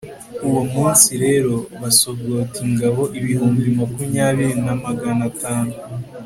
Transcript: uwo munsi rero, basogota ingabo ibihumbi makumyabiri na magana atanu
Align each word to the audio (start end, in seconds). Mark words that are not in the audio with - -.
uwo 0.47 0.61
munsi 0.73 1.09
rero, 1.23 1.53
basogota 1.81 2.57
ingabo 2.65 3.03
ibihumbi 3.19 3.63
makumyabiri 3.79 4.53
na 4.65 4.73
magana 4.83 5.23
atanu 5.31 5.73